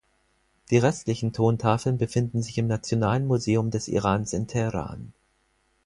[0.71, 5.13] Die restlichen Tontafeln befinden sich im Nationalen Museum des Irans in Teheran.